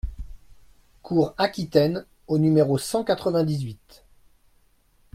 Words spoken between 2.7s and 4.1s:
cent quatre-vingt-dix-huit